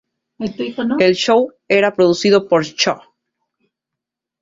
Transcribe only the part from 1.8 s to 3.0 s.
producido por Chō!